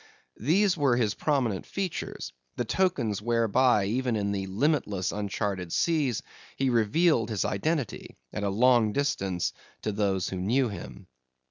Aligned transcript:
These 0.39 0.75
were 0.75 0.97
his 0.97 1.13
prominent 1.13 1.67
features; 1.67 2.33
the 2.55 2.65
tokens 2.65 3.21
whereby, 3.21 3.85
even 3.85 4.15
in 4.15 4.31
the 4.31 4.47
limitless, 4.47 5.11
uncharted 5.11 5.71
seas, 5.71 6.23
he 6.55 6.71
revealed 6.71 7.29
his 7.29 7.45
identity, 7.45 8.17
at 8.33 8.41
a 8.43 8.49
long 8.49 8.93
distance, 8.93 9.53
to 9.83 9.91
those 9.91 10.27
who 10.29 10.37
knew 10.37 10.69
him. 10.69 11.05